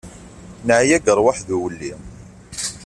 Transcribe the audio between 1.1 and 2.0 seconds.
ṛṛwaḥ d uwelli.